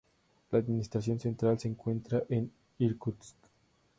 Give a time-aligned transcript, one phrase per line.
[0.51, 3.35] La administración central se encuentra en Irkutsk.